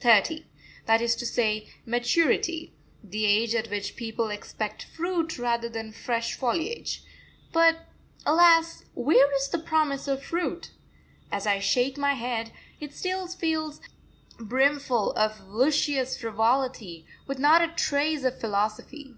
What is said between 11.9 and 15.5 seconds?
my head, it still feels brimful of